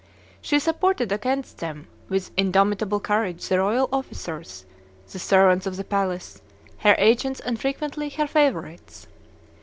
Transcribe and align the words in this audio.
She 0.41 0.57
supported 0.57 1.11
against 1.11 1.59
them, 1.59 1.85
with 2.09 2.31
indomitable 2.35 2.99
courage, 2.99 3.47
the 3.47 3.59
royal 3.59 3.87
officers, 3.93 4.65
the 5.11 5.19
servants 5.19 5.67
of 5.67 5.77
the 5.77 5.83
palace, 5.83 6.41
her 6.79 6.95
agents, 6.97 7.39
and 7.39 7.61
frequently 7.61 8.09
her 8.09 8.25
favorites. 8.25 9.05